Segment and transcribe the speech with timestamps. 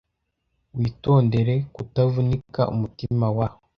[0.77, 3.47] Witondere kutavunika umutima wa